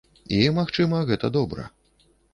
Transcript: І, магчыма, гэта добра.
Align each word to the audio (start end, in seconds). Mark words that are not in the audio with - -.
І, 0.37 0.37
магчыма, 0.59 1.03
гэта 1.11 1.33
добра. 1.37 1.67